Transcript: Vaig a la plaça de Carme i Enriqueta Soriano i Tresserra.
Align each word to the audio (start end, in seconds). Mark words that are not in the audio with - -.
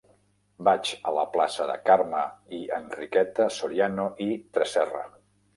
Vaig 0.67 0.93
a 1.09 1.13
la 1.17 1.25
plaça 1.35 1.67
de 1.71 1.75
Carme 1.89 2.21
i 2.61 2.63
Enriqueta 2.79 3.47
Soriano 3.59 4.11
i 4.27 4.31
Tresserra. 4.59 5.07